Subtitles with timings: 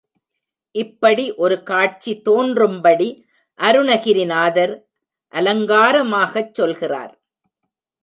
[0.75, 3.09] இப்படி ஒரு காட்சி தோன்றும்படி
[3.59, 4.75] அருணகிரி நாதர்
[5.33, 7.13] அலங்காரமாகச் சொல்கிறார்.